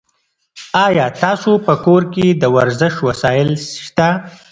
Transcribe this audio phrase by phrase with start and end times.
[0.85, 3.49] ایا ستاسو په کور کې د ورزش وسایل
[3.85, 4.09] شته؟